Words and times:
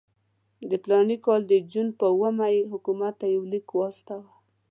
د 0.69 0.71
فلاني 0.83 1.17
کال 1.25 1.41
د 1.47 1.53
جون 1.71 1.87
پر 1.99 2.05
اوومه 2.13 2.45
یې 2.55 2.61
حکومت 2.71 3.13
ته 3.21 3.25
یو 3.35 3.43
لیک 3.51 3.67
واستاوه. 3.73 4.31